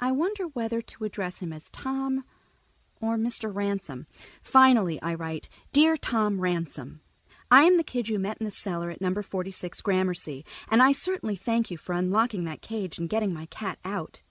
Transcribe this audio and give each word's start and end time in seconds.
I 0.00 0.10
wonder 0.10 0.48
whether 0.48 0.82
to 0.82 1.04
address 1.04 1.38
him 1.38 1.52
as 1.52 1.70
"Tom" 1.70 2.24
or 3.00 3.16
"Mr. 3.16 3.54
Ransom." 3.54 4.08
Finally 4.42 5.00
I 5.00 5.14
write: 5.14 5.48
Dear 5.72 5.96
Tom 5.96 6.40
Ransom: 6.40 7.02
_I 7.52 7.62
am 7.64 7.76
the 7.76 7.84
kid 7.84 8.08
you 8.08 8.18
met 8.18 8.38
in 8.38 8.46
the 8.46 8.50
cellar 8.50 8.90
at 8.90 9.00
Number 9.00 9.22
Forty 9.22 9.52
six 9.52 9.80
Gramercy, 9.80 10.44
and 10.66 10.82
I 10.82 10.90
certainly 10.90 11.36
thank 11.36 11.70
you 11.70 11.76
for 11.78 11.92
unlocking 11.92 12.42
that 12.46 12.62
cage 12.62 12.98
and 12.98 13.08
getting 13.08 13.32
my 13.32 13.46
cat 13.46 13.78
out. 13.84 14.22